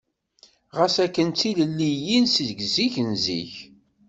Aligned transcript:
Ɣas 0.77 0.95
akken 1.05 1.27
d 1.31 1.35
tilelliyin 1.39 2.25
seg 2.35 2.59
zik 2.73 2.95
n 3.07 3.11
zik. 3.25 3.53